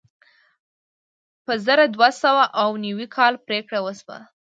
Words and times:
په 1.45 1.53
زر 1.65 1.79
دوه 1.95 2.09
سوه 2.23 2.43
اوه 2.61 2.75
نوي 2.85 3.07
کال 3.17 3.33
پرېکړه 3.45 3.79
وشوه. 3.81 4.17